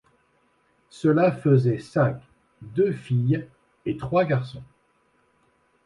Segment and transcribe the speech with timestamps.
[0.89, 2.19] Cela faisait cinq;
[2.63, 3.45] deux filles
[3.85, 4.63] et trois garçons.